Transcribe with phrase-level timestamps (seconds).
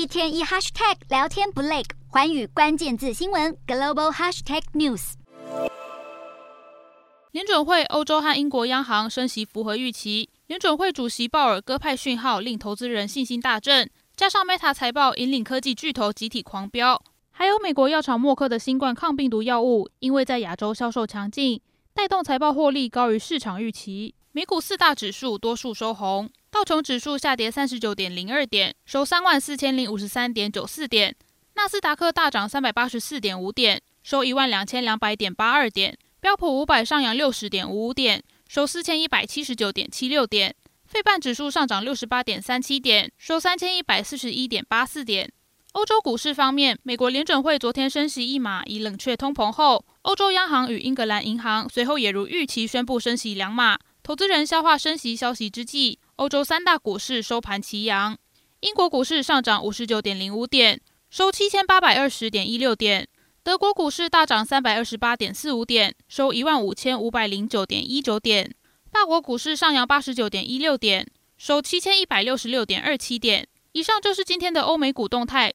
[0.00, 5.12] 一天一 hashtag 聊天不累，寰宇关键字新闻 global hashtag news。
[7.32, 10.30] 联准会、欧洲和英国央行升息符合预期。
[10.46, 13.90] 联准会主席鲍尔鸽派讯号，令投资人信心大振。
[14.16, 21.60] 加上 Meta 财报引领科技巨头集体狂飙，还有美国药厂默克的新冠抗病毒药物，因为在亚洲销售强劲，
[21.92, 24.14] 带动财报获利高于市场预期。
[24.32, 31.12] 美股四大指数多数收红，道琼指数下跌三十九点零二点，收三万四千零五十三点九四点；
[31.54, 35.96] 纳斯达克大涨三百八十四点五点，收一万两千两百点八二点。
[36.20, 40.50] 标普五百上扬六十点五五点，收四千一百七十九点七六点；
[40.84, 45.30] 费半指数上涨六十八点三七点，收三千一百四十一点八四点。
[45.72, 53.78] 欧洲股市方面，美国联准会昨天升息一码，以冷却通膨后，欧洲央行与英格兰银行随后也如预期宣布升息两码。
[54.02, 58.16] 投资人消化升息消息之际，欧洲三大股市收盘齐扬。
[58.60, 63.06] 英国股市上涨五十九点零五点，收七千八百二十点一六点。
[63.42, 68.54] 德国股市大涨三百二十八点四五点，收一万五千五百零九点一九点。
[68.90, 71.06] 法国股市上扬八十九点一六点，
[71.38, 73.46] 收七千一百六十六点二七点。
[73.72, 75.48] 以上就是今天的欧美股动态。